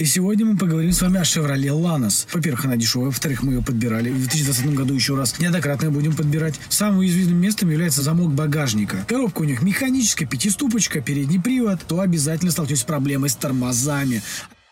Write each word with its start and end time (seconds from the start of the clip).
И 0.00 0.06
сегодня 0.06 0.46
мы 0.46 0.56
поговорим 0.56 0.92
с 0.92 1.02
вами 1.02 1.18
о 1.20 1.24
Chevrolet 1.24 1.78
Lanos. 1.78 2.26
Во-первых, 2.32 2.64
она 2.64 2.76
дешевая, 2.78 3.08
во-вторых, 3.08 3.42
мы 3.42 3.52
ее 3.52 3.62
подбирали. 3.62 4.08
В 4.08 4.16
2020 4.16 4.74
году 4.74 4.94
еще 4.94 5.14
раз 5.14 5.38
неоднократно 5.38 5.90
будем 5.90 6.16
подбирать. 6.16 6.58
Самым 6.70 7.00
уязвимым 7.00 7.36
местом 7.36 7.68
является 7.68 8.00
замок 8.00 8.32
багажника. 8.32 9.04
Коробка 9.06 9.42
у 9.42 9.44
них 9.44 9.60
механическая, 9.60 10.26
пятиступочка, 10.26 11.02
передний 11.02 11.38
привод. 11.38 11.80
То 11.86 12.00
обязательно 12.00 12.50
столкнетесь 12.50 12.80
с 12.80 12.84
проблемой 12.84 13.28
с 13.28 13.34
тормозами. 13.36 14.22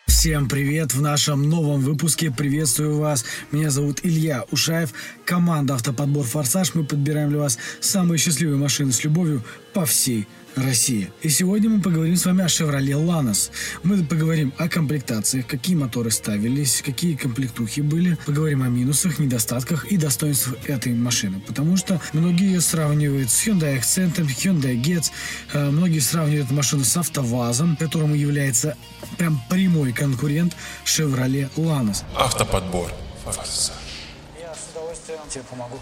Всем 0.07 0.49
привет! 0.49 0.95
В 0.95 1.03
нашем 1.03 1.43
новом 1.43 1.83
выпуске 1.83 2.31
приветствую 2.31 2.97
вас. 2.97 3.27
Меня 3.53 3.69
зовут 3.69 4.01
Илья 4.05 4.47
Ушаев. 4.51 4.95
Команда 5.27 5.75
«Автоподбор 5.75 6.25
Форсаж». 6.25 6.75
Мы 6.75 6.85
подбираем 6.85 7.29
для 7.29 7.41
вас 7.41 7.59
самые 7.81 8.19
счастливые 8.19 8.57
машины 8.57 8.93
с 8.93 9.05
любовью 9.05 9.45
по 9.75 9.85
всей 9.85 10.27
России. 10.57 11.11
И 11.23 11.29
сегодня 11.29 11.71
мы 11.71 11.81
поговорим 11.81 12.17
с 12.17 12.27
вами 12.27 12.43
о 12.43 12.47
Chevrolet 12.47 12.95
Lanos. 12.95 13.51
Мы 13.83 14.05
поговорим 14.05 14.53
о 14.59 14.69
комплектациях, 14.69 15.47
какие 15.47 15.77
моторы 15.77 16.11
ставились, 16.11 16.83
какие 16.85 17.17
комплектухи 17.17 17.81
были. 17.81 18.19
Поговорим 18.27 18.63
о 18.63 18.69
минусах, 18.69 19.19
недостатках 19.19 19.87
и 19.87 19.97
достоинствах 19.97 20.57
этой 20.69 20.95
машины. 20.95 21.41
Потому 21.47 21.77
что 21.77 22.01
многие 22.13 22.47
ее 22.47 22.61
сравнивают 22.61 23.31
с 23.31 23.47
Hyundai 23.47 23.79
Accent, 23.79 24.17
Hyundai 24.17 24.81
Getz. 24.81 25.11
Э, 25.53 25.71
многие 25.71 26.01
сравнивают 26.01 26.51
машину 26.51 26.85
с 26.85 26.97
АвтоВАЗом, 26.97 27.77
которому 27.77 28.15
является 28.15 28.77
прям 29.17 29.41
прямой 29.49 29.93
конкурент 29.93 30.55
Chevrolet 30.85 31.49
Lanos. 31.57 32.05
Автоподбор. 32.17 32.91
Я 33.27 34.55
с 34.55 34.71
удовольствием 34.73 35.21
тебе 35.29 35.45
помогу. 35.51 35.79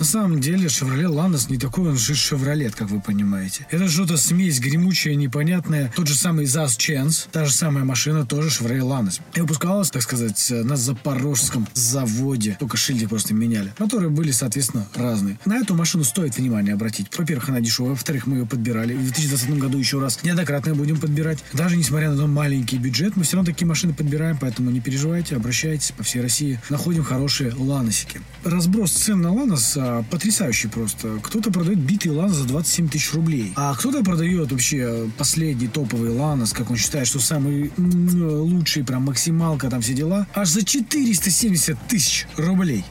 На 0.00 0.06
самом 0.06 0.40
деле 0.40 0.66
Chevrolet 0.68 1.12
Lanos 1.12 1.50
не 1.50 1.58
такой 1.58 1.90
он 1.90 1.98
же 1.98 2.14
Chevrolet, 2.14 2.70
как 2.74 2.88
вы 2.88 3.02
понимаете. 3.02 3.66
Это 3.70 3.86
что-то 3.86 4.16
смесь 4.16 4.58
гремучая, 4.58 5.14
непонятная. 5.14 5.92
Тот 5.94 6.06
же 6.06 6.14
самый 6.14 6.46
ZAZ 6.46 6.78
Chance, 6.78 7.28
та 7.30 7.44
же 7.44 7.52
самая 7.52 7.84
машина, 7.84 8.24
тоже 8.24 8.48
Chevrolet 8.48 8.80
Lanos. 8.80 9.20
И 9.34 9.42
выпускалась, 9.42 9.90
так 9.90 10.00
сказать, 10.00 10.46
на 10.50 10.78
запорожском 10.78 11.68
заводе. 11.74 12.56
Только 12.58 12.78
шильдик 12.78 13.10
просто 13.10 13.34
меняли. 13.34 13.74
Моторы 13.78 14.08
были, 14.08 14.30
соответственно, 14.30 14.86
разные. 14.94 15.38
На 15.44 15.58
эту 15.58 15.74
машину 15.74 16.02
стоит 16.02 16.38
внимание 16.38 16.72
обратить. 16.72 17.06
Во-первых, 17.18 17.50
она 17.50 17.60
дешевая. 17.60 17.92
Во-вторых, 17.92 18.26
мы 18.26 18.38
ее 18.38 18.46
подбирали. 18.46 18.94
В 18.94 19.02
2020 19.02 19.58
году 19.58 19.76
еще 19.76 20.00
раз 20.00 20.22
неоднократно 20.22 20.74
будем 20.74 20.98
подбирать. 20.98 21.44
Даже 21.52 21.76
несмотря 21.76 22.10
на 22.10 22.26
маленький 22.26 22.78
бюджет, 22.78 23.16
мы 23.16 23.24
все 23.24 23.36
равно 23.36 23.52
такие 23.52 23.68
машины 23.68 23.92
подбираем, 23.92 24.38
поэтому 24.40 24.70
не 24.70 24.80
переживайте, 24.80 25.36
обращайтесь 25.36 25.90
по 25.90 26.02
всей 26.04 26.22
России. 26.22 26.58
Находим 26.70 27.04
хорошие 27.04 27.52
ланосики. 27.54 28.22
Разброс 28.44 28.92
цен 28.92 29.20
на 29.20 29.30
ланос 29.34 29.76
а, 29.90 30.04
потрясающий 30.04 30.68
просто. 30.68 31.18
Кто-то 31.22 31.50
продает 31.50 31.78
битый 31.78 32.12
Ланос 32.12 32.36
за 32.36 32.46
27 32.46 32.88
тысяч 32.88 33.12
рублей, 33.12 33.52
а 33.56 33.74
кто-то 33.74 34.04
продает 34.04 34.52
вообще 34.52 35.10
последний 35.18 35.66
топовый 35.66 36.10
Ланос, 36.10 36.52
как 36.52 36.70
он 36.70 36.76
считает, 36.76 37.06
что 37.06 37.18
самый 37.18 37.72
лучший, 37.76 38.84
прям 38.84 39.04
максималка, 39.04 39.68
там 39.68 39.80
все 39.80 39.94
дела, 39.94 40.26
аж 40.34 40.48
за 40.48 40.64
470 40.64 41.78
тысяч 41.88 42.26
рублей. 42.36 42.84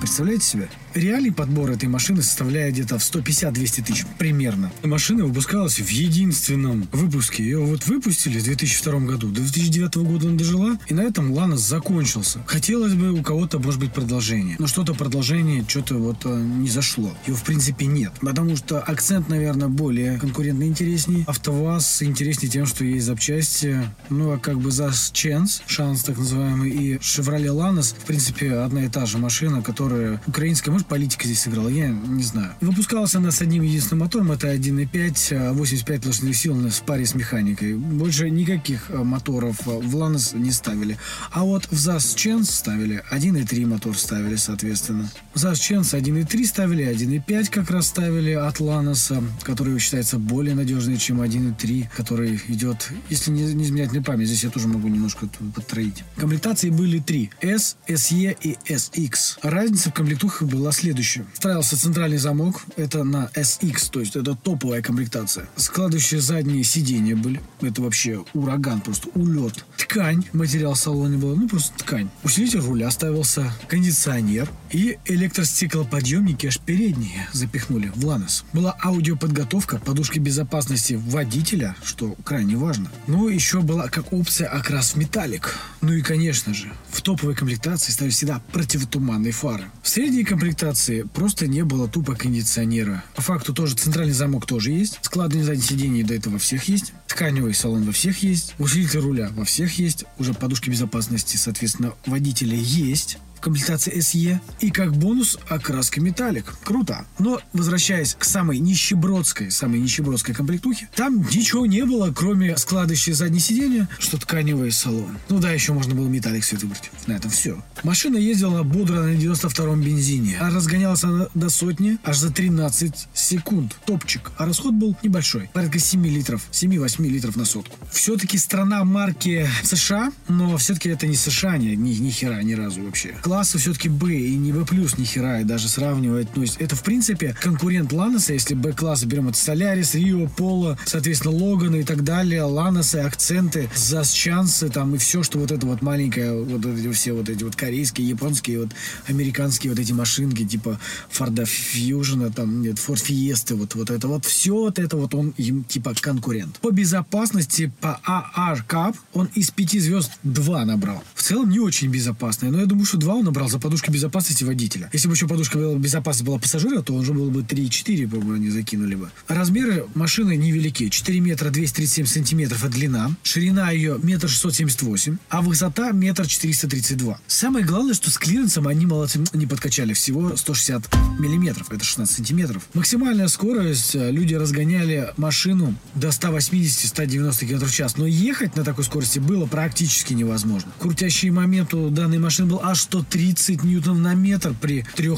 Представляете 0.00 0.46
себе? 0.46 0.68
Реальный 0.94 1.32
подбор 1.32 1.70
этой 1.70 1.88
машины 1.88 2.22
составляет 2.22 2.74
где-то 2.74 2.98
в 2.98 3.02
150-200 3.02 3.84
тысяч 3.84 4.04
примерно. 4.18 4.72
Машина 4.82 5.24
выпускалась 5.24 5.80
в 5.80 5.88
единственном 5.88 6.88
выпуске. 6.92 7.42
Ее 7.42 7.58
вот 7.58 7.86
выпустили 7.86 8.38
в 8.38 8.44
2002 8.44 9.00
году. 9.00 9.28
До 9.28 9.40
2009 9.40 9.96
года 9.96 10.28
она 10.28 10.38
дожила, 10.38 10.78
и 10.86 10.94
на 10.94 11.00
этом 11.00 11.32
Ланос 11.32 11.60
закончился. 11.60 12.40
Хотелось 12.46 12.94
бы 12.94 13.12
у 13.12 13.22
кого-то, 13.22 13.58
может 13.58 13.80
быть, 13.80 13.92
продолжение. 13.92 14.56
Но 14.58 14.66
что-то 14.66 14.94
продолжение, 14.94 15.64
что-то 15.66 15.96
вот 15.96 16.18
э, 16.24 16.28
не 16.28 16.68
зашло. 16.68 17.12
Его, 17.26 17.36
в 17.36 17.42
принципе, 17.42 17.86
нет. 17.86 18.12
Потому 18.20 18.56
что 18.56 18.80
акцент, 18.80 19.28
наверное, 19.28 19.68
более 19.68 20.18
конкурентно 20.18 20.64
интереснее. 20.64 21.24
АвтоВАЗ 21.26 22.02
интереснее 22.02 22.50
тем, 22.50 22.66
что 22.66 22.84
есть 22.84 23.06
запчасти. 23.06 23.80
Ну, 24.10 24.32
а 24.32 24.38
как 24.38 24.60
бы 24.60 24.70
за 24.70 24.84
Chance, 24.84 25.62
шанс 25.66 26.04
так 26.04 26.18
называемый, 26.18 26.70
и 26.70 26.94
Chevrolet 26.96 27.46
Lanos, 27.46 27.94
в 27.98 28.04
принципе, 28.04 28.52
одна 28.52 28.84
и 28.84 28.88
та 28.88 29.06
же 29.06 29.18
машина, 29.18 29.62
которая 29.62 30.22
украинская, 30.26 30.72
может, 30.72 30.83
политика 30.84 31.24
здесь 31.24 31.40
сыграла, 31.40 31.68
я 31.68 31.88
не 31.88 32.22
знаю. 32.22 32.52
Выпускалась 32.60 33.14
она 33.14 33.30
с 33.30 33.40
одним 33.40 33.62
единственным 33.62 34.04
мотором, 34.04 34.32
это 34.32 34.52
1.5, 34.52 35.52
85 35.52 36.06
лошадиных 36.06 36.36
сил 36.36 36.54
в 36.54 36.82
паре 36.82 37.06
с 37.06 37.14
механикой. 37.14 37.74
Больше 37.74 38.30
никаких 38.30 38.90
э, 38.90 39.02
моторов 39.02 39.66
э, 39.66 39.70
в 39.70 39.96
Ланос 39.96 40.32
не 40.34 40.52
ставили. 40.52 40.98
А 41.30 41.44
вот 41.44 41.68
в 41.70 41.76
ЗАЗ 41.76 42.14
Ченс 42.14 42.50
ставили 42.50 43.02
1.3 43.10 43.66
мотор 43.66 43.96
ставили, 43.96 44.36
соответственно. 44.36 45.10
В 45.34 45.38
ЗАЗ 45.38 45.58
Ченс 45.58 45.94
1.3 45.94 46.46
ставили, 46.46 46.86
1.5 46.86 47.50
как 47.50 47.70
раз 47.70 47.88
ставили 47.88 48.32
от 48.32 48.60
Ланоса, 48.60 49.22
который 49.42 49.78
считается 49.78 50.18
более 50.18 50.54
надежный, 50.54 50.96
чем 50.96 51.20
1.3, 51.20 51.88
который 51.96 52.40
идет, 52.48 52.90
если 53.10 53.30
не, 53.30 53.42
не 53.54 53.64
изменять 53.64 53.92
мне 53.92 54.02
память, 54.02 54.28
здесь 54.28 54.44
я 54.44 54.50
тоже 54.50 54.68
могу 54.68 54.88
немножко 54.88 55.28
подтроить. 55.54 56.04
Комплектации 56.16 56.70
были 56.70 56.98
три. 56.98 57.30
S, 57.40 57.76
SE 57.88 58.36
и 58.40 58.56
SX. 58.66 59.38
Разница 59.42 59.90
в 59.90 59.94
комплектухах 59.94 60.48
была 60.48 60.72
следующее. 60.74 61.24
Встраивался 61.32 61.80
центральный 61.80 62.18
замок, 62.18 62.64
это 62.76 63.04
на 63.04 63.30
SX, 63.34 63.90
то 63.90 64.00
есть 64.00 64.16
это 64.16 64.34
топовая 64.34 64.82
комплектация. 64.82 65.46
Складывающие 65.56 66.20
задние 66.20 66.64
сиденья 66.64 67.16
были, 67.16 67.40
это 67.60 67.82
вообще 67.82 68.24
ураган, 68.34 68.80
просто 68.80 69.08
улет. 69.14 69.64
Ткань, 69.76 70.24
материал 70.32 70.74
в 70.74 70.78
салоне 70.78 71.18
был, 71.18 71.36
ну 71.36 71.48
просто 71.48 71.76
ткань. 71.78 72.10
Усилитель 72.22 72.60
руля 72.60 72.90
ставился, 72.90 73.52
кондиционер 73.68 74.50
и 74.70 74.98
электростеклоподъемники 75.04 76.46
аж 76.46 76.58
передние 76.58 77.28
запихнули 77.32 77.92
в 77.94 78.04
Ланос. 78.04 78.44
Была 78.52 78.76
аудиоподготовка, 78.82 79.78
подушки 79.78 80.18
безопасности 80.18 80.94
водителя, 80.94 81.76
что 81.82 82.16
крайне 82.24 82.56
важно. 82.56 82.90
Ну, 83.06 83.28
еще 83.28 83.60
была 83.60 83.88
как 83.88 84.12
опция 84.12 84.48
окрас 84.48 84.92
в 84.92 84.96
металлик. 84.96 85.56
Ну 85.80 85.92
и, 85.92 86.02
конечно 86.02 86.54
же, 86.54 86.72
в 86.90 87.02
топовой 87.02 87.34
комплектации 87.34 87.92
ставили 87.92 88.12
всегда 88.12 88.40
противотуманные 88.52 89.32
фары. 89.32 89.64
В 89.82 89.88
средней 89.88 90.24
комплектации 90.24 90.63
комплектации 90.64 91.02
просто 91.02 91.46
не 91.46 91.62
было 91.62 91.88
тупо 91.88 92.14
кондиционера. 92.14 93.04
По 93.14 93.22
факту 93.22 93.52
тоже 93.52 93.74
центральный 93.74 94.14
замок 94.14 94.46
тоже 94.46 94.70
есть. 94.70 94.98
Складывание 95.02 95.44
задних 95.44 95.64
сидений 95.64 96.02
до 96.02 96.14
этого 96.14 96.38
всех 96.38 96.64
есть. 96.64 96.92
Тканевый 97.06 97.54
салон 97.54 97.84
во 97.84 97.92
всех 97.92 98.22
есть. 98.22 98.54
Усилитель 98.58 99.00
руля 99.00 99.30
во 99.34 99.44
всех 99.44 99.78
есть. 99.78 100.04
Уже 100.18 100.32
подушки 100.32 100.70
безопасности, 100.70 101.36
соответственно, 101.36 101.92
водителя 102.06 102.56
есть 102.56 103.18
комплектации 103.44 103.98
SE. 103.98 104.40
И 104.60 104.70
как 104.70 104.96
бонус 104.96 105.38
окраска 105.48 106.00
металлик. 106.00 106.54
Круто. 106.64 107.04
Но 107.18 107.40
возвращаясь 107.52 108.14
к 108.14 108.24
самой 108.24 108.58
нищебродской, 108.58 109.50
самой 109.50 109.80
нищебродской 109.80 110.34
комплектухе, 110.34 110.88
там 110.94 111.20
ничего 111.30 111.66
не 111.66 111.84
было, 111.84 112.10
кроме 112.12 112.56
складывающей 112.56 113.12
заднее 113.12 113.40
сиденье, 113.40 113.88
что 113.98 114.18
тканевый 114.18 114.72
салон. 114.72 115.18
Ну 115.28 115.40
да, 115.40 115.52
еще 115.52 115.74
можно 115.74 115.94
было 115.94 116.08
металлик 116.08 116.42
все 116.42 116.56
выбрать. 116.56 116.90
На 117.06 117.12
этом 117.12 117.30
все. 117.30 117.62
Машина 117.82 118.16
ездила 118.16 118.62
бодро 118.62 119.02
на 119.02 119.14
92-м 119.14 119.82
бензине, 119.82 120.38
а 120.40 120.48
разгонялась 120.48 121.04
она 121.04 121.28
до 121.34 121.50
сотни 121.50 121.98
аж 122.02 122.16
за 122.16 122.32
13 122.32 123.08
секунд. 123.12 123.76
Топчик. 123.84 124.32
А 124.38 124.46
расход 124.46 124.72
был 124.72 124.96
небольшой. 125.02 125.50
Порядка 125.52 125.78
7 125.78 126.06
литров. 126.06 126.42
7-8 126.50 127.06
литров 127.06 127.36
на 127.36 127.44
сотку. 127.44 127.76
Все-таки 127.92 128.38
страна 128.38 128.84
марки 128.84 129.46
США, 129.62 130.12
но 130.28 130.56
все-таки 130.56 130.88
это 130.88 131.06
не 131.06 131.16
США, 131.16 131.58
ни, 131.58 131.74
ни, 131.74 131.92
ни 131.94 132.10
хера, 132.10 132.42
ни 132.42 132.54
разу 132.54 132.82
вообще 132.82 133.14
класса 133.34 133.58
все-таки 133.58 133.88
Б 133.88 134.14
и 134.14 134.36
не 134.36 134.52
плюс 134.64 134.96
ни 134.96 135.02
хера, 135.02 135.40
и 135.40 135.44
даже 135.44 135.66
сравнивать. 135.66 136.32
То 136.32 136.40
есть 136.40 136.56
это, 136.60 136.76
в 136.76 136.84
принципе, 136.84 137.34
конкурент 137.40 137.92
Ланоса, 137.92 138.32
если 138.32 138.54
Б 138.54 138.72
класса 138.72 139.06
берем 139.06 139.28
это 139.28 139.36
Солярис, 139.36 139.96
Рио, 139.96 140.28
Поло, 140.28 140.78
соответственно, 140.86 141.34
Логаны 141.34 141.80
и 141.80 141.82
так 141.82 142.04
далее, 142.04 142.44
Ланосы, 142.44 142.98
акценты, 142.98 143.68
Засчансы, 143.74 144.68
там 144.68 144.94
и 144.94 144.98
все, 144.98 145.24
что 145.24 145.40
вот 145.40 145.50
это 145.50 145.66
вот 145.66 145.82
маленькое, 145.82 146.44
вот 146.44 146.64
эти 146.64 146.92
все 146.92 147.12
вот 147.12 147.28
эти 147.28 147.42
вот 147.42 147.56
корейские, 147.56 148.08
японские, 148.08 148.60
вот 148.60 148.68
американские 149.08 149.72
вот 149.72 149.80
эти 149.80 149.90
машинки, 149.90 150.44
типа 150.44 150.78
Форда 151.10 151.44
Фьюжена, 151.44 152.30
там, 152.30 152.62
нет, 152.62 152.78
Форд 152.78 153.00
Фиесты, 153.00 153.56
вот, 153.56 153.74
вот 153.74 153.90
это 153.90 154.06
вот, 154.06 154.26
все 154.26 154.54
вот 154.54 154.78
это 154.78 154.96
вот 154.96 155.12
он 155.12 155.30
им 155.38 155.64
типа 155.64 155.92
конкурент. 156.00 156.60
По 156.60 156.70
безопасности, 156.70 157.72
по 157.80 158.00
AR 158.06 158.60
Cup 158.68 158.94
он 159.12 159.28
из 159.34 159.50
пяти 159.50 159.80
звезд 159.80 160.12
два 160.22 160.64
набрал. 160.64 161.02
В 161.16 161.22
целом 161.24 161.50
не 161.50 161.58
очень 161.58 161.88
безопасный, 161.88 162.52
но 162.52 162.60
я 162.60 162.66
думаю, 162.66 162.86
что 162.86 162.98
два 163.14 163.18
он 163.18 163.24
набрал 163.24 163.48
за 163.48 163.58
подушки 163.58 163.90
безопасности 163.90 164.44
водителя. 164.44 164.90
Если 164.92 165.08
бы 165.08 165.14
еще 165.14 165.28
подушка 165.28 165.58
безопасности 165.74 166.26
была 166.26 166.38
пассажира, 166.38 166.82
то 166.82 166.94
он 166.94 167.04
же 167.04 167.12
был 167.12 167.30
бы 167.30 167.40
3-4, 167.40 168.08
по-моему, 168.08 168.34
они 168.34 168.50
закинули 168.50 168.94
бы. 168.96 169.10
Размеры 169.28 169.86
машины 169.94 170.36
невелики. 170.36 170.88
4 170.88 171.20
метра 171.20 171.50
237 171.50 172.06
сантиметров 172.06 172.64
это 172.64 172.72
длина. 172.72 173.10
Ширина 173.22 173.70
ее 173.70 173.98
метр 174.02 174.28
678, 174.28 175.18
а 175.28 175.42
высота 175.42 175.92
метр 175.92 176.26
432. 176.26 177.18
Самое 177.26 177.64
главное, 177.64 177.94
что 177.94 178.10
с 178.10 178.18
клиренсом 178.18 178.68
они 178.68 178.86
молодцы 178.86 179.20
не 179.32 179.46
подкачали. 179.46 179.92
Всего 179.92 180.36
160 180.36 181.18
миллиметров, 181.18 181.70
это 181.70 181.84
16 181.84 182.16
сантиметров. 182.16 182.68
Максимальная 182.74 183.28
скорость, 183.28 183.94
э, 183.94 184.10
люди 184.10 184.34
разгоняли 184.34 185.12
машину 185.16 185.74
до 185.94 186.08
180-190 186.08 187.46
км 187.46 187.66
в 187.66 187.72
час. 187.72 187.96
Но 187.96 188.06
ехать 188.06 188.56
на 188.56 188.64
такой 188.64 188.84
скорости 188.84 189.18
было 189.18 189.46
практически 189.46 190.14
невозможно. 190.14 190.72
Крутящий 190.78 191.30
момент 191.30 191.74
у 191.74 191.90
данной 191.90 192.18
машины 192.18 192.50
был 192.50 192.60
аж 192.62 192.80
100 192.80 193.03
130 193.04 193.64
ньютонов 193.64 194.02
на 194.02 194.14
метр 194.14 194.54
при 194.60 194.84
3, 194.96 195.10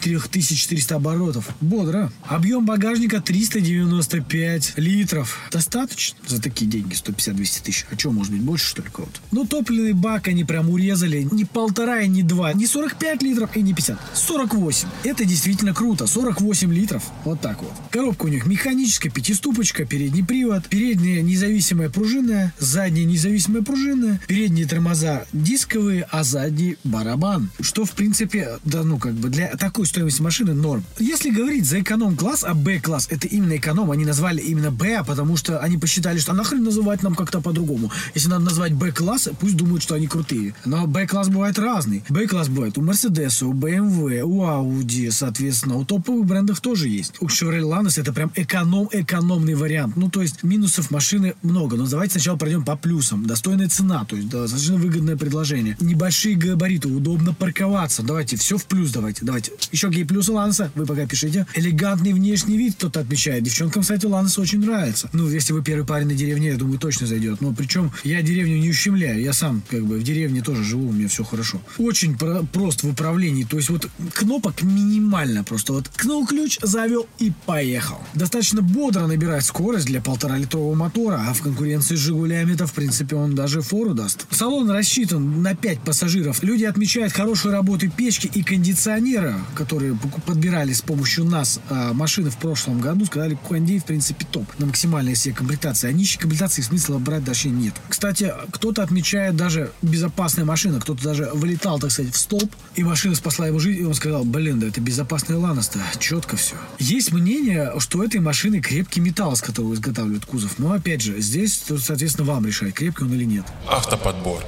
3400 0.00 0.96
оборотов. 0.96 1.48
Бодро. 1.60 2.12
Объем 2.22 2.66
багажника 2.66 3.20
395 3.20 4.74
литров. 4.76 5.38
Достаточно 5.50 6.18
за 6.26 6.40
такие 6.40 6.70
деньги, 6.70 6.94
150-200 6.94 7.62
тысяч. 7.62 7.86
А 7.90 7.98
что, 7.98 8.10
может 8.10 8.32
быть, 8.32 8.42
больше, 8.42 8.66
что 8.66 8.82
ли, 8.82 8.88
кого-то? 8.92 9.20
Ну, 9.30 9.46
топливный 9.46 9.92
бак 9.92 10.28
они 10.28 10.44
прям 10.44 10.70
урезали. 10.70 11.26
Не 11.30 11.44
полтора 11.44 12.00
и 12.00 12.08
не 12.08 12.22
два. 12.22 12.52
Не 12.52 12.66
45 12.66 13.22
литров 13.22 13.56
и 13.56 13.62
не 13.62 13.72
50. 13.72 13.98
48. 14.14 14.88
Это 15.04 15.24
действительно 15.24 15.74
круто. 15.74 16.06
48 16.06 16.72
литров. 16.72 17.02
Вот 17.24 17.40
так 17.40 17.62
вот. 17.62 17.72
Коробка 17.90 18.26
у 18.26 18.28
них 18.28 18.46
механическая, 18.46 19.10
пятиступочка, 19.10 19.84
передний 19.84 20.24
привод, 20.24 20.68
передняя 20.68 21.22
независимая 21.22 21.88
пружинная, 21.88 22.52
задняя 22.58 23.04
независимая 23.04 23.62
пружинная, 23.62 24.20
передние 24.26 24.66
тормоза 24.66 25.24
дисковые, 25.32 26.06
а 26.10 26.24
задний 26.24 26.76
барабан. 26.84 27.21
Что, 27.60 27.84
в 27.84 27.92
принципе, 27.92 28.58
да 28.64 28.82
ну 28.82 28.98
как 28.98 29.14
бы 29.14 29.28
для 29.28 29.48
такой 29.56 29.86
стоимости 29.86 30.20
машины 30.22 30.54
норм. 30.54 30.84
Если 30.98 31.30
говорить 31.30 31.66
за 31.66 31.80
эконом-класс, 31.80 32.44
а 32.44 32.54
Б-класс 32.54 33.06
это 33.10 33.28
именно 33.28 33.56
эконом, 33.56 33.90
они 33.90 34.04
назвали 34.04 34.40
именно 34.40 34.70
Б, 34.70 35.04
потому 35.06 35.36
что 35.36 35.58
они 35.58 35.78
посчитали, 35.78 36.18
что 36.18 36.32
а 36.32 36.34
нахрен 36.34 36.64
называть 36.64 37.02
нам 37.02 37.14
как-то 37.14 37.40
по-другому. 37.40 37.90
Если 38.14 38.28
надо 38.28 38.46
назвать 38.46 38.72
Б-класс, 38.72 39.28
пусть 39.38 39.56
думают, 39.56 39.82
что 39.82 39.94
они 39.94 40.06
крутые. 40.06 40.54
Но 40.64 40.86
Б-класс 40.86 41.28
бывает 41.28 41.58
разный. 41.58 42.02
Б-класс 42.08 42.48
бывает 42.48 42.76
у 42.78 42.82
Мерседеса, 42.82 43.46
у 43.46 43.52
BMW, 43.52 44.22
у 44.22 44.42
Audi, 44.42 45.10
соответственно, 45.10 45.76
у 45.76 45.84
топовых 45.84 46.26
брендов 46.26 46.60
тоже 46.60 46.88
есть. 46.88 47.14
У 47.20 47.26
Chevrolet 47.26 47.62
Lanos 47.62 48.00
это 48.00 48.12
прям 48.12 48.32
эконом-экономный 48.34 49.54
вариант. 49.54 49.96
Ну, 49.96 50.10
то 50.10 50.22
есть 50.22 50.42
минусов 50.42 50.90
машины 50.90 51.34
много. 51.42 51.76
Но 51.76 51.86
давайте 51.86 52.14
сначала 52.14 52.36
пройдем 52.36 52.64
по 52.64 52.76
плюсам. 52.76 53.26
Достойная 53.26 53.68
цена, 53.68 54.04
то 54.04 54.16
есть 54.16 54.28
да, 54.28 54.42
достаточно 54.42 54.76
выгодное 54.76 55.16
предложение. 55.16 55.76
Небольшие 55.80 56.34
габариты, 56.34 56.88
удобно 57.12 57.34
парковаться. 57.34 58.02
Давайте 58.02 58.36
все 58.36 58.56
в 58.56 58.64
плюс 58.64 58.90
давайте. 58.90 59.24
Давайте. 59.24 59.52
Еще 59.70 59.88
какие 59.88 60.04
плюсы 60.04 60.32
Ланса? 60.32 60.70
Вы 60.74 60.86
пока 60.86 61.06
пишите. 61.06 61.46
Элегантный 61.54 62.12
внешний 62.12 62.56
вид 62.56 62.74
кто-то 62.76 63.00
отмечает. 63.00 63.42
Девчонкам, 63.44 63.82
кстати, 63.82 64.06
Ланос 64.06 64.38
очень 64.38 64.60
нравится. 64.60 65.10
Ну, 65.12 65.28
если 65.28 65.52
вы 65.52 65.62
первый 65.62 65.86
парень 65.86 66.06
на 66.06 66.14
деревне, 66.14 66.48
я 66.48 66.56
думаю, 66.56 66.78
точно 66.78 67.06
зайдет. 67.06 67.40
Но 67.40 67.52
причем 67.52 67.92
я 68.04 68.22
деревню 68.22 68.56
не 68.58 68.70
ущемляю. 68.70 69.20
Я 69.20 69.32
сам 69.32 69.62
как 69.68 69.84
бы 69.84 69.98
в 69.98 70.02
деревне 70.02 70.42
тоже 70.42 70.64
живу, 70.64 70.88
у 70.88 70.92
меня 70.92 71.08
все 71.08 71.24
хорошо. 71.24 71.60
Очень 71.78 72.16
про- 72.16 72.42
прост 72.44 72.82
в 72.82 72.88
управлении. 72.88 73.44
То 73.44 73.58
есть 73.58 73.68
вот 73.68 73.88
кнопок 74.14 74.62
минимально 74.62 75.44
просто. 75.44 75.74
Вот 75.74 75.88
кнул 75.88 76.26
ключ, 76.26 76.58
завел 76.62 77.06
и 77.18 77.32
поехал. 77.46 77.98
Достаточно 78.14 78.62
бодро 78.62 79.06
набирает 79.06 79.44
скорость 79.44 79.86
для 79.86 80.00
полтора 80.00 80.38
литрового 80.38 80.74
мотора, 80.74 81.26
а 81.28 81.34
в 81.34 81.42
конкуренции 81.42 81.96
с 81.96 81.98
Жигулями-то, 81.98 82.66
в 82.66 82.72
принципе, 82.72 83.16
он 83.16 83.34
даже 83.34 83.60
фору 83.60 83.94
даст. 83.94 84.26
Салон 84.30 84.70
рассчитан 84.70 85.42
на 85.42 85.54
5 85.54 85.80
пассажиров. 85.80 86.42
Люди 86.42 86.64
отмечают 86.64 87.01
хорошую 87.10 87.52
работу 87.52 87.90
печки 87.90 88.26
и 88.32 88.42
кондиционера, 88.42 89.38
которые 89.54 89.98
подбирали 90.26 90.72
с 90.72 90.82
помощью 90.82 91.24
нас 91.24 91.60
а, 91.68 91.92
машины 91.92 92.30
в 92.30 92.36
прошлом 92.36 92.80
году. 92.80 93.06
Сказали, 93.06 93.38
кондей, 93.48 93.78
в 93.78 93.84
принципе, 93.84 94.26
топ. 94.30 94.46
На 94.58 94.66
максимальной 94.66 95.14
все 95.14 95.32
комплектации. 95.32 95.88
А 95.88 95.92
нищей 95.92 96.18
комплектации 96.18 96.62
смысла 96.62 96.98
брать 96.98 97.24
даже 97.24 97.48
нет. 97.48 97.74
Кстати, 97.88 98.32
кто-то 98.50 98.82
отмечает 98.82 99.36
даже 99.36 99.72
безопасная 99.82 100.44
машина. 100.44 100.80
Кто-то 100.80 101.02
даже 101.02 101.30
вылетал, 101.32 101.78
так 101.78 101.90
сказать, 101.90 102.14
в 102.14 102.16
столб, 102.16 102.54
и 102.74 102.84
машина 102.84 103.14
спасла 103.14 103.46
его 103.46 103.58
жизнь, 103.58 103.80
и 103.80 103.84
он 103.84 103.94
сказал, 103.94 104.24
блин, 104.24 104.60
да 104.60 104.68
это 104.68 104.80
безопасная 104.80 105.38
Ланос-то. 105.38 105.80
Четко 105.98 106.36
все. 106.36 106.54
Есть 106.78 107.12
мнение, 107.12 107.72
что 107.78 107.98
у 107.98 108.02
этой 108.02 108.20
машины 108.20 108.60
крепкий 108.60 109.00
металл, 109.00 109.32
из 109.32 109.40
которого 109.40 109.74
изготавливают 109.74 110.26
кузов. 110.26 110.58
Но, 110.58 110.72
опять 110.72 111.00
же, 111.00 111.20
здесь, 111.20 111.62
соответственно, 111.78 112.26
вам 112.26 112.46
решать, 112.46 112.74
крепкий 112.74 113.04
он 113.04 113.12
или 113.14 113.24
нет. 113.24 113.44
Автоподбор. 113.68 114.44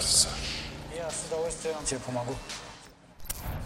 С 0.00 0.26
удовольствием 0.26 0.35
тебе 1.86 2.00
помогу. 2.00 2.34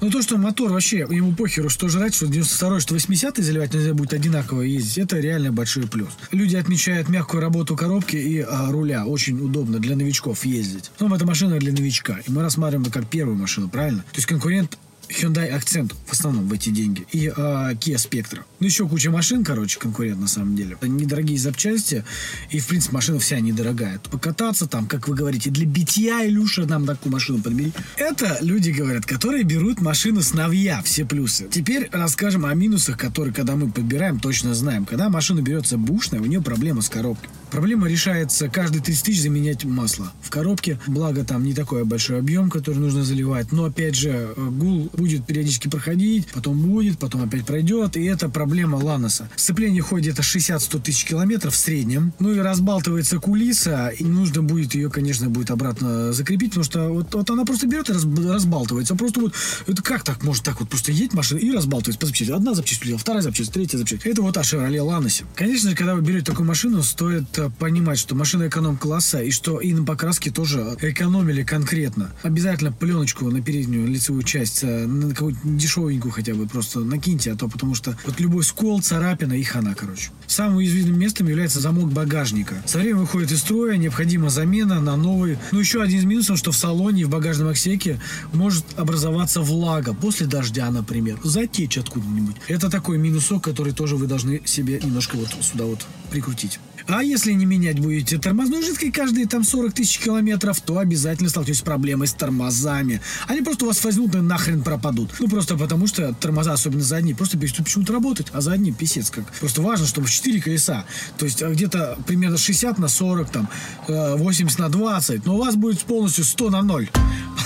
Ну, 0.00 0.10
то, 0.10 0.22
что 0.22 0.38
мотор 0.38 0.72
вообще, 0.72 1.06
ему 1.10 1.34
похеру, 1.34 1.68
что 1.68 1.88
жрать, 1.88 2.14
что 2.14 2.26
92 2.26 2.80
что 2.80 2.94
80 2.94 3.36
заливать 3.36 3.74
нельзя 3.74 3.92
будет 3.92 4.14
одинаково 4.14 4.62
ездить, 4.62 4.96
это 4.96 5.18
реально 5.18 5.52
большой 5.52 5.86
плюс. 5.86 6.08
Люди 6.32 6.56
отмечают 6.56 7.10
мягкую 7.10 7.42
работу 7.42 7.76
коробки 7.76 8.16
и 8.16 8.40
а, 8.40 8.70
руля. 8.70 9.04
Очень 9.04 9.38
удобно 9.40 9.78
для 9.78 9.96
новичков 9.96 10.46
ездить. 10.46 10.90
Но 11.00 11.14
эта 11.14 11.26
машина 11.26 11.58
для 11.58 11.72
новичка. 11.72 12.18
И 12.26 12.30
мы 12.30 12.40
рассматриваем 12.42 12.88
это 12.88 12.98
как 12.98 13.10
первую 13.10 13.36
машину, 13.36 13.68
правильно? 13.68 14.00
То 14.00 14.16
есть 14.16 14.26
конкурент 14.26 14.78
Hyundai 15.10 15.50
Accent 15.50 15.94
в 16.06 16.12
основном 16.12 16.48
в 16.48 16.52
эти 16.52 16.70
деньги. 16.70 17.06
И 17.12 17.26
э, 17.26 17.30
Kia 17.32 17.96
Spectra. 17.96 18.40
Ну, 18.60 18.66
еще 18.66 18.88
куча 18.88 19.10
машин, 19.10 19.44
короче, 19.44 19.78
конкурент 19.78 20.20
на 20.20 20.28
самом 20.28 20.56
деле. 20.56 20.76
Недорогие 20.82 21.38
запчасти. 21.38 22.04
И, 22.50 22.58
в 22.58 22.66
принципе, 22.66 22.94
машина 22.94 23.18
вся 23.18 23.40
недорогая. 23.40 24.00
Покататься 24.10 24.66
там, 24.66 24.86
как 24.86 25.08
вы 25.08 25.14
говорите, 25.14 25.50
для 25.50 25.66
битья, 25.66 26.26
Илюша, 26.26 26.66
нам 26.66 26.86
такую 26.86 27.12
машину 27.12 27.42
подбери. 27.42 27.72
Это 27.96 28.38
люди, 28.40 28.70
говорят, 28.70 29.06
которые 29.06 29.44
берут 29.44 29.80
машину 29.80 30.22
с 30.22 30.34
новья, 30.34 30.82
все 30.82 31.04
плюсы. 31.04 31.48
Теперь 31.50 31.88
расскажем 31.92 32.44
о 32.44 32.54
минусах, 32.54 32.98
которые, 32.98 33.34
когда 33.34 33.56
мы 33.56 33.70
подбираем, 33.70 34.20
точно 34.20 34.54
знаем. 34.54 34.84
Когда 34.84 35.08
машина 35.08 35.40
берется 35.40 35.78
бушная, 35.78 36.20
у 36.20 36.26
нее 36.26 36.42
проблема 36.42 36.82
с 36.82 36.88
коробкой. 36.88 37.30
Проблема 37.50 37.88
решается 37.88 38.48
каждые 38.48 38.82
30 38.82 39.04
тысяч 39.04 39.22
заменять 39.22 39.64
масло 39.64 40.12
в 40.22 40.30
коробке. 40.30 40.78
Благо 40.86 41.24
там 41.24 41.44
не 41.44 41.54
такой 41.54 41.84
большой 41.84 42.18
объем, 42.18 42.50
который 42.50 42.78
нужно 42.78 43.04
заливать. 43.04 43.52
Но 43.52 43.64
опять 43.64 43.94
же, 43.94 44.34
гул 44.36 44.90
будет 44.92 45.26
периодически 45.26 45.68
проходить, 45.68 46.28
потом 46.28 46.60
будет, 46.60 46.98
потом 46.98 47.22
опять 47.22 47.44
пройдет. 47.44 47.96
И 47.96 48.04
это 48.04 48.28
проблема 48.28 48.76
Ланоса. 48.76 49.28
Сцепление 49.36 49.82
ходит 49.82 50.14
где-то 50.14 50.22
60-100 50.22 50.82
тысяч 50.82 51.04
километров 51.04 51.54
в 51.54 51.56
среднем. 51.56 52.12
Ну 52.18 52.32
и 52.32 52.38
разбалтывается 52.38 53.18
кулиса. 53.18 53.88
И 53.88 54.04
нужно 54.04 54.42
будет 54.42 54.74
ее, 54.74 54.90
конечно, 54.90 55.28
будет 55.28 55.50
обратно 55.50 56.12
закрепить, 56.12 56.50
потому 56.50 56.64
что 56.64 56.88
вот, 56.88 57.14
вот 57.14 57.30
она 57.30 57.44
просто 57.44 57.66
берет 57.66 57.90
и 57.90 57.92
раз, 57.92 58.04
разбалтывается. 58.04 58.94
Просто 58.94 59.20
вот, 59.20 59.34
это 59.66 59.82
как 59.82 60.04
так 60.04 60.22
может 60.22 60.44
так 60.44 60.60
вот 60.60 60.68
просто 60.68 60.92
едет 60.92 61.14
машина 61.14 61.38
и 61.38 61.50
разбалтывается 61.50 62.00
по 62.00 62.06
запчасти. 62.06 62.32
Одна 62.32 62.54
запчасть 62.54 62.82
улетела, 62.82 62.98
вторая 62.98 63.22
запчасть, 63.22 63.52
третья 63.52 63.78
запчасть. 63.78 64.06
Это 64.06 64.22
вот 64.22 64.36
о 64.36 64.40
Chevrolet 64.40 64.80
Ланосе. 64.80 65.24
Конечно 65.34 65.70
же, 65.70 65.76
когда 65.76 65.94
вы 65.94 66.02
берете 66.02 66.26
такую 66.26 66.46
машину, 66.46 66.82
стоит 66.82 67.38
понимать, 67.48 67.98
что 67.98 68.14
машина 68.14 68.48
эконом-класса 68.48 69.22
и 69.22 69.30
что 69.30 69.60
и 69.60 69.72
на 69.72 69.84
покраске 69.84 70.30
тоже 70.30 70.76
экономили 70.80 71.42
конкретно. 71.42 72.12
Обязательно 72.22 72.72
пленочку 72.72 73.30
на 73.30 73.40
переднюю 73.40 73.86
лицевую 73.86 74.22
часть, 74.24 74.62
э, 74.62 74.86
на 74.86 75.10
какую-нибудь 75.14 75.56
дешевенькую 75.56 76.12
хотя 76.12 76.34
бы 76.34 76.46
просто 76.46 76.80
накиньте, 76.80 77.32
а 77.32 77.36
то 77.36 77.48
потому 77.48 77.74
что 77.74 77.96
вот 78.04 78.20
любой 78.20 78.44
скол, 78.44 78.82
царапина 78.82 79.34
и 79.34 79.42
хана, 79.42 79.74
короче. 79.74 80.10
Самым 80.26 80.56
уязвимым 80.56 80.98
местом 80.98 81.28
является 81.28 81.60
замок 81.60 81.92
багажника. 81.92 82.62
Со 82.66 82.78
временем 82.78 83.00
выходит 83.00 83.32
из 83.32 83.40
строя, 83.40 83.76
необходима 83.76 84.30
замена 84.30 84.80
на 84.80 84.96
новый. 84.96 85.38
Ну, 85.52 85.58
еще 85.58 85.82
один 85.82 86.00
из 86.00 86.04
минусов, 86.04 86.38
что 86.38 86.52
в 86.52 86.56
салоне 86.56 87.02
и 87.02 87.04
в 87.04 87.08
багажном 87.08 87.48
отсеке 87.48 88.00
может 88.32 88.64
образоваться 88.76 89.40
влага 89.40 89.94
после 89.94 90.26
дождя, 90.26 90.70
например. 90.70 91.18
Затечь 91.24 91.78
откуда-нибудь. 91.78 92.36
Это 92.48 92.70
такой 92.70 92.98
минусок, 92.98 93.44
который 93.44 93.72
тоже 93.72 93.96
вы 93.96 94.06
должны 94.06 94.42
себе 94.44 94.80
немножко 94.82 95.16
вот 95.16 95.28
сюда 95.40 95.64
вот 95.64 95.86
прикрутить. 96.10 96.60
А 96.92 97.04
если 97.04 97.32
не 97.32 97.46
менять 97.46 97.78
будете 97.78 98.18
тормозной 98.18 98.62
жидкой 98.62 98.90
каждые 98.90 99.28
там 99.28 99.44
40 99.44 99.72
тысяч 99.72 99.98
километров, 100.00 100.60
то 100.60 100.78
обязательно 100.78 101.28
столкнетесь 101.28 101.60
с 101.60 101.62
проблемой 101.62 102.08
с 102.08 102.12
тормозами. 102.12 103.00
Они 103.28 103.42
просто 103.42 103.64
у 103.64 103.68
вас 103.68 103.82
возьмут 103.84 104.16
и 104.16 104.18
нахрен 104.18 104.62
пропадут. 104.62 105.12
Ну, 105.20 105.28
просто 105.28 105.56
потому 105.56 105.86
что 105.86 106.12
тормоза, 106.14 106.52
особенно 106.52 106.82
задние, 106.82 107.14
просто 107.14 107.38
перестают 107.38 107.68
почему-то 107.68 107.92
работать, 107.92 108.26
а 108.32 108.40
задние 108.40 108.74
писец 108.74 109.10
как. 109.10 109.24
Просто 109.38 109.62
важно, 109.62 109.86
чтобы 109.86 110.08
в 110.08 110.10
4 110.10 110.40
колеса. 110.40 110.84
То 111.16 111.26
есть 111.26 111.42
а 111.42 111.50
где-то 111.50 111.96
примерно 112.06 112.38
60 112.38 112.78
на 112.78 112.88
40, 112.88 113.30
там, 113.30 113.48
80 113.86 114.58
э, 114.58 114.62
на 114.62 114.68
20, 114.68 115.26
но 115.26 115.36
у 115.36 115.38
вас 115.38 115.54
будет 115.54 115.80
полностью 115.82 116.24
100 116.24 116.50
на 116.50 116.62
0 116.62 116.90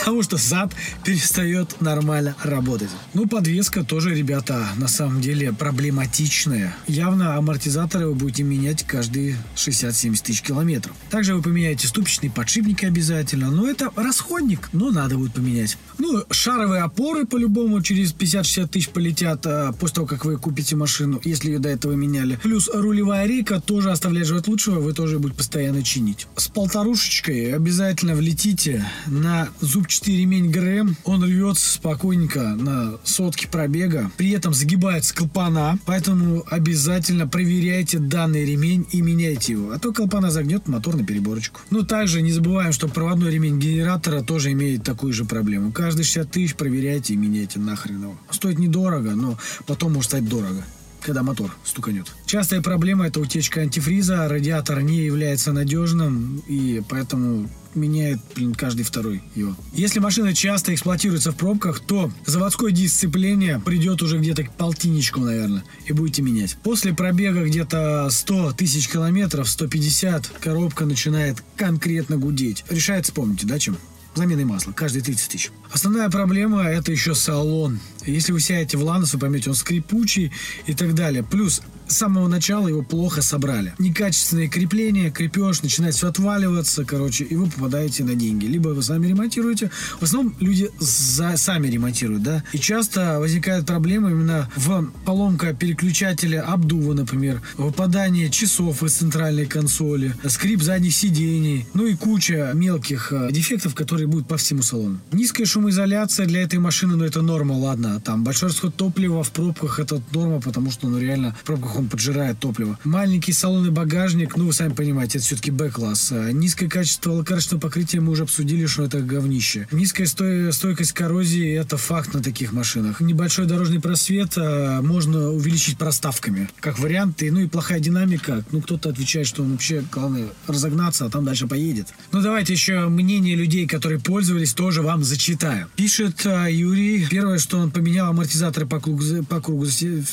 потому 0.05 0.23
что 0.23 0.37
зад 0.37 0.71
перестает 1.03 1.81
нормально 1.81 2.37
работать. 2.43 2.91
Ну, 3.15 3.27
подвеска 3.27 3.85
тоже, 3.85 4.15
ребята, 4.15 4.69
на 4.77 4.87
самом 4.87 5.23
деле 5.23 5.51
проблематичная. 5.55 6.77
Явно 6.87 7.37
амортизаторы 7.37 8.09
вы 8.09 8.15
будете 8.15 8.43
менять 8.43 8.85
каждые 8.87 9.39
60-70 9.57 10.23
тысяч 10.23 10.43
километров. 10.43 10.95
Также 11.09 11.35
вы 11.35 11.41
поменяете 11.41 11.89
ступичные 11.89 12.31
подшипники 12.31 12.85
обязательно, 12.85 13.51
но 13.51 13.67
это 13.67 13.91
расходник, 13.97 14.69
но 14.75 14.91
надо 14.91 15.17
будет 15.17 15.33
поменять. 15.33 15.79
Ну, 15.97 16.23
шаровые 16.31 16.83
опоры 16.83 17.25
по-любому 17.25 17.81
через 17.81 18.13
50-60 18.13 18.69
тысяч 18.69 18.89
полетят 18.91 19.47
а, 19.47 19.73
после 19.73 19.95
того, 19.95 20.07
как 20.07 20.27
вы 20.27 20.37
купите 20.37 20.77
машину, 20.77 21.19
если 21.25 21.53
ее 21.53 21.61
до 21.61 21.71
этого 21.71 21.93
меняли. 21.93 22.39
Плюс 22.43 22.69
рулевая 22.73 23.27
рейка 23.27 23.59
тоже 23.59 23.91
оставляет 23.91 24.27
желать 24.27 24.49
лучшего, 24.49 24.81
вы 24.81 24.93
тоже 24.93 25.19
будете 25.19 25.39
постоянно 25.39 25.83
чинить. 25.83 26.27
С 26.37 26.49
полторушечкой 26.49 27.55
обязательно 27.55 28.15
влетите 28.15 28.85
на 29.07 29.49
зубчатый 29.61 29.94
ремень 30.03 30.51
ГРМ. 30.51 30.97
Он 31.05 31.23
рвется 31.23 31.75
спокойненько 31.75 32.41
на 32.41 32.95
сотки 33.05 33.47
пробега. 33.47 34.11
При 34.17 34.31
этом 34.31 34.55
загибается 34.55 35.15
клапана, 35.15 35.79
поэтому 35.85 36.45
обязательно 36.49 37.29
проверяйте 37.29 37.99
данный 37.99 38.45
ремень 38.45 38.87
и 38.91 39.01
меняйте 39.03 39.53
его. 39.53 39.73
А 39.73 39.79
то 39.79 39.93
клапана 39.93 40.31
загнет 40.31 40.67
мотор 40.69 40.97
на 40.97 41.05
переборочку. 41.05 41.61
Но 41.71 41.83
также 41.83 42.23
не 42.23 42.33
забываем, 42.33 42.73
что 42.73 42.89
проводной 42.89 43.31
ремень 43.31 43.59
генератора 43.59 44.23
тоже 44.23 44.53
имеет 44.53 44.83
такую 44.83 45.13
же 45.13 45.25
проблему 45.25 45.73
каждые 45.73 46.05
60 46.05 46.31
тысяч 46.31 46.55
проверяйте 46.55 47.15
и 47.15 47.17
меняйте 47.17 47.59
нахрен 47.59 48.03
его. 48.03 48.19
Стоит 48.31 48.59
недорого, 48.59 49.11
но 49.11 49.39
потом 49.67 49.93
может 49.93 50.11
стать 50.11 50.29
дорого. 50.29 50.65
Когда 51.05 51.23
мотор 51.23 51.55
стуканет. 51.65 52.07
Частая 52.27 52.63
проблема 52.63 53.07
это 53.07 53.21
утечка 53.21 53.61
антифриза, 53.61 54.27
радиатор 54.29 54.81
не 54.81 55.05
является 55.05 55.53
надежным, 55.53 56.43
и 56.49 56.83
поэтому 56.89 57.49
меняет, 57.75 58.21
блин, 58.35 58.55
каждый 58.55 58.85
второй 58.85 59.23
его. 59.35 59.55
Если 59.73 59.99
машина 59.99 60.35
часто 60.35 60.73
эксплуатируется 60.73 61.33
в 61.33 61.37
пробках, 61.37 61.81
то 61.81 62.11
заводское 62.25 62.71
дисципление 62.71 63.61
придет 63.61 64.03
уже 64.03 64.19
где-то 64.19 64.45
к 64.45 64.55
полтинничку, 64.55 65.21
наверное, 65.21 65.65
и 65.87 65.93
будете 65.93 66.23
менять. 66.23 66.57
После 66.63 66.95
пробега 66.95 67.45
где-то 67.45 68.09
100 68.11 68.53
тысяч 68.53 68.89
километров, 68.89 69.49
150, 69.49 70.29
коробка 70.41 70.87
начинает 70.87 71.43
конкретно 71.57 72.17
гудеть. 72.17 72.65
Решается, 72.71 73.13
помните, 73.13 73.47
да, 73.47 73.59
чем? 73.59 73.77
Заменой 74.15 74.45
масла 74.45 74.73
каждые 74.73 75.03
30 75.03 75.29
тысяч. 75.29 75.51
Основная 75.73 76.09
проблема 76.11 76.63
это 76.63 76.93
еще 76.93 77.15
салон. 77.15 77.81
Если 78.05 78.33
вы 78.33 78.41
сядете 78.41 78.77
в 78.77 78.85
Ланос, 78.85 79.15
вы 79.15 79.21
поймете, 79.21 79.51
он 79.51 79.57
скрипучий 79.57 80.33
и 80.67 80.75
так 80.75 80.95
далее. 80.95 81.23
Плюс 81.23 81.63
с 81.89 81.97
самого 81.97 82.29
начала 82.29 82.69
его 82.69 82.83
плохо 82.83 83.23
собрали. 83.23 83.75
Некачественные 83.79 84.49
крепления, 84.49 85.11
крепеж, 85.11 85.63
начинает 85.63 85.95
все 85.95 86.09
отваливаться, 86.09 86.85
короче, 86.85 87.25
и 87.25 87.37
вы 87.37 87.47
попадаете 87.47 88.05
на 88.05 88.15
деньги. 88.15 88.47
Либо 88.47 88.69
вы 88.69 88.83
сами 88.83 89.07
ремонтируете. 89.07 89.71
В 90.01 90.03
основном 90.03 90.35
люди 90.41 90.71
за, 90.79 91.37
сами 91.37 91.69
ремонтируют, 91.69 92.23
да. 92.23 92.43
И 92.53 92.59
часто 92.59 93.19
возникает 93.19 93.67
проблема 93.67 94.11
именно 94.11 94.51
в 94.57 94.91
поломка 95.05 95.53
переключателя 95.55 96.43
обдува, 96.43 96.95
например, 96.95 97.43
выпадание 97.57 98.31
часов 98.31 98.83
из 98.83 98.95
центральной 98.95 99.47
консоли, 99.47 100.15
скрип 100.29 100.63
задних 100.63 100.95
сидений, 100.95 101.67
ну 101.75 101.87
и 101.87 101.95
куча 101.95 102.53
мелких 102.55 103.13
э, 103.13 103.31
дефектов, 103.31 103.75
которые 103.75 104.07
будут 104.07 104.29
по 104.29 104.37
всему 104.37 104.63
салону. 104.63 105.01
Низкая 105.13 105.47
шумоизоляция 105.47 106.27
для 106.27 106.43
этой 106.43 106.59
машины, 106.59 106.97
ну 106.97 107.05
это 107.05 107.23
норма, 107.23 107.53
ладно. 107.55 108.01
Там 108.01 108.25
большой 108.25 108.49
расход 108.49 108.75
топлива 108.75 109.23
в 109.23 109.31
пробках 109.31 109.79
это 109.79 110.01
норма, 110.13 110.41
потому 110.41 110.71
что, 110.71 110.89
ну 110.89 110.99
реально, 110.99 111.37
в 111.41 111.45
пробках 111.45 111.74
он 111.77 111.89
поджирает 111.89 112.39
топливо. 112.39 112.79
Маленький 112.85 113.33
салон 113.33 113.67
и 113.67 113.71
багажник, 113.71 114.37
ну 114.37 114.47
вы 114.47 114.53
сами 114.53 114.73
понимаете, 114.73 115.19
это 115.19 115.27
все-таки 115.27 115.51
Б-класс. 115.51 116.13
А 116.13 116.33
низкое 116.33 116.69
качество 116.69 117.13
лакарочного 117.13 117.61
покрытия 117.61 118.01
мы 118.01 118.13
уже 118.13 118.25
обсудили, 118.25 118.67
что 118.67 118.85
это 118.85 119.01
говнище. 119.01 119.69
Низкая 119.73 120.07
сто... 120.07 120.53
стойкость 120.53 120.93
коррозии– 120.93 121.53
это 121.59 121.77
факт 121.77 122.15
на 122.15 122.23
таких 122.23 122.53
машинах. 122.53 123.01
Небольшой 123.01 123.47
дорожный 123.47 123.81
просвет 123.81 124.35
а, 124.37 124.83
можно 124.83 125.31
увеличить 125.31 125.79
проставками, 125.79 126.49
как 126.61 126.79
варианты. 126.79 127.31
Ну 127.31 127.41
и 127.41 127.47
плохая 127.47 127.81
динамика. 127.81 128.45
Ну 128.51 128.61
кто-то 128.61 128.91
отвечает, 128.91 129.27
что 129.27 129.43
он 129.43 129.53
вообще, 129.53 129.85
главное, 129.93 130.29
разогнаться, 130.47 131.07
а 131.07 131.11
там 131.11 131.25
дальше 131.25 131.47
поедет. 131.47 131.89
Ну 132.13 132.23
давайте 132.23 132.53
еще 132.53 132.89
мнение 132.89 133.37
людей, 133.37 133.67
которые 133.67 134.01
пользовались, 134.01 134.55
тоже 134.55 134.83
вам 134.83 135.05
зачитаю. 135.05 135.69
Пишет 135.77 136.27
а, 136.27 136.49
Юрий. 136.49 137.07
Первое, 137.09 137.39
что 137.39 137.59
он 137.59 137.71
поменял 137.71 138.09
амортизаторы 138.09 138.67
по 138.67 138.81
кругу, 138.81 139.03
по 139.29 139.41
кругу 139.41 139.67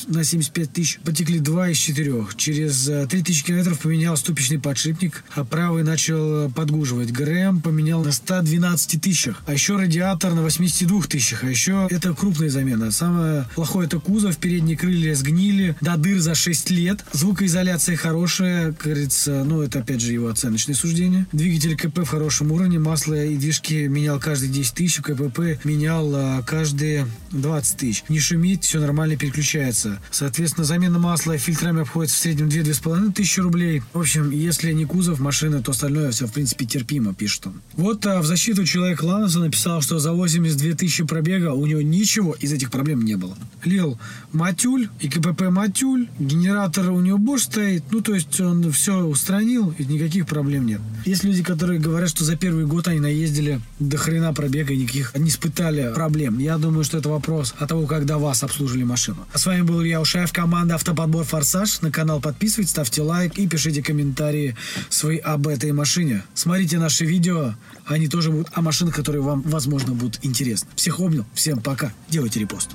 на 0.08 0.24
75 0.24 0.74
тысяч. 0.74 1.00
Потекли 1.04 1.40
два 1.52 1.68
из 1.68 1.78
четырех. 1.78 2.36
Через 2.38 2.90
3000 3.10 3.42
э, 3.42 3.46
километров 3.46 3.80
поменял 3.80 4.16
ступичный 4.16 4.58
подшипник, 4.58 5.26
а 5.36 5.44
правый 5.44 5.84
начал 5.84 6.48
э, 6.48 6.50
подгуживать. 6.50 7.12
ГРМ 7.12 7.62
поменял 7.62 8.02
на 8.04 8.14
112 8.14 9.02
тысячах. 9.02 9.44
А 9.46 9.54
еще 9.54 9.76
радиатор 9.76 10.34
на 10.34 10.44
82 10.44 11.04
тысячах. 11.04 11.44
А 11.44 11.48
еще 11.50 11.88
это 11.90 12.14
крупная 12.14 12.50
замена. 12.50 12.92
Самое 12.92 13.46
плохое 13.54 13.88
это 13.88 14.00
кузов, 14.00 14.38
передние 14.38 14.78
крылья 14.78 15.14
сгнили, 15.14 15.76
до 15.82 15.98
дыр 15.98 16.20
за 16.20 16.36
6 16.36 16.70
лет. 16.70 17.04
Звукоизоляция 17.12 17.98
хорошая, 17.98 18.72
как 18.72 18.98
ну 19.28 19.62
это 19.62 19.80
опять 19.80 20.00
же 20.00 20.14
его 20.14 20.30
оценочное 20.30 20.76
суждение. 20.76 21.26
Двигатель 21.34 21.76
КП 21.76 22.00
в 22.00 22.06
хорошем 22.06 22.52
уровне, 22.54 22.80
масло 22.80 23.26
и 23.26 23.36
движки 23.36 23.88
менял 23.88 24.20
каждые 24.20 24.52
10 24.52 24.74
тысяч, 24.74 25.02
КПП 25.02 25.60
менял 25.66 26.10
а, 26.16 26.44
каждые 26.44 27.08
20 27.32 27.78
тысяч. 27.78 28.04
Не 28.08 28.20
шумит, 28.20 28.64
все 28.64 28.80
нормально 28.80 29.18
переключается. 29.18 30.00
Соответственно, 30.12 30.64
замена 30.64 30.98
масла 30.98 31.36
фильтрами 31.42 31.82
обходится 31.82 32.18
в 32.18 32.20
среднем 32.20 32.48
2-2,5 32.48 33.14
тысячи 33.14 33.40
рублей. 33.40 33.82
В 33.94 34.00
общем, 34.00 34.30
если 34.32 34.72
не 34.72 34.86
кузов 34.86 35.20
машины, 35.20 35.62
то 35.62 35.72
остальное 35.72 36.12
все, 36.12 36.28
в 36.28 36.32
принципе, 36.34 36.66
терпимо, 36.66 37.14
пишет 37.14 37.48
он. 37.48 37.62
Вот 37.74 38.06
а, 38.06 38.22
в 38.22 38.26
защиту 38.26 38.66
человек 38.66 39.04
Ланоса 39.04 39.40
написал, 39.40 39.82
что 39.82 40.00
за 40.00 40.12
82 40.14 40.76
тысячи 40.76 41.04
пробега 41.04 41.54
у 41.54 41.66
него 41.66 41.82
ничего 41.82 42.34
из 42.34 42.54
этих 42.54 42.72
проблем 42.72 43.04
не 43.04 43.16
было. 43.16 43.36
Лил 43.64 44.00
матюль 44.32 44.90
и 45.00 45.10
КПП 45.10 45.50
матюль, 45.50 46.08
генератор 46.20 46.92
у 46.92 47.00
него 47.00 47.18
Bosch 47.18 47.40
стоит, 47.40 47.84
ну, 47.92 48.02
то 48.02 48.14
есть 48.14 48.40
он 48.40 48.72
все 48.72 49.04
устранил, 49.04 49.74
и 49.78 49.86
никаких 49.86 50.28
проблем 50.28 50.66
нет. 50.66 50.82
Есть 51.06 51.24
люди, 51.24 51.44
которые 51.44 51.80
говорят, 51.80 52.10
что 52.10 52.24
за 52.24 52.36
первый 52.36 52.66
год 52.66 52.88
они 52.88 53.00
наездили 53.00 53.62
до 53.80 53.98
хрена 53.98 54.34
пробега 54.34 54.74
и 54.74 54.78
никаких 54.78 55.16
не 55.16 55.30
испытали 55.30 55.92
проблем. 55.94 56.40
Я 56.40 56.58
думаю, 56.58 56.84
что 56.84 56.98
это 56.98 57.10
вопрос 57.10 57.54
от 57.58 57.70
того, 57.70 57.88
когда 57.88 58.18
вас 58.18 58.44
обслужили 58.44 58.84
машину. 58.84 59.26
А 59.34 59.38
с 59.38 59.46
вами 59.46 59.62
был 59.62 59.82
Илья 59.82 60.02
Ушаев, 60.02 60.32
команда 60.32 60.76
Автоподбор 60.76 61.26
Форсаж. 61.32 61.80
На 61.80 61.92
канал 61.92 62.20
подписывайтесь, 62.20 62.72
ставьте 62.72 63.02
лайк 63.02 63.38
и 63.38 63.48
пишите 63.48 63.82
комментарии 63.82 64.58
свои 64.90 65.18
об 65.18 65.48
этой 65.48 65.72
машине. 65.72 66.24
Смотрите 66.34 66.78
наши 66.78 67.06
видео, 67.06 67.56
они 67.86 68.10
тоже 68.10 68.32
будут 68.32 68.50
о 68.52 68.62
машинах, 68.62 68.94
которые 68.94 69.22
вам, 69.22 69.42
возможно, 69.44 69.94
будут 69.94 70.20
интересны. 70.24 70.70
Всех 70.76 71.00
обнял, 71.00 71.26
всем 71.34 71.62
пока, 71.62 71.94
делайте 72.10 72.42
репост. 72.42 72.72